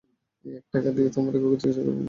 [0.45, 1.99] এই এক টাকা দিয়ে তোমার কুকুরের চিকিৎসা করাবো আমি।